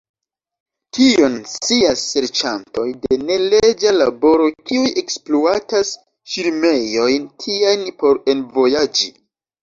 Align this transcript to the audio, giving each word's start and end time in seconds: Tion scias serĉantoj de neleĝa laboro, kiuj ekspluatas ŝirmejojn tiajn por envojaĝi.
Tion 0.97 1.33
scias 1.49 2.05
serĉantoj 2.13 2.85
de 3.03 3.17
neleĝa 3.25 3.91
laboro, 3.97 4.47
kiuj 4.69 4.89
ekspluatas 5.01 5.91
ŝirmejojn 6.35 7.29
tiajn 7.45 7.85
por 8.01 8.19
envojaĝi. 8.35 9.11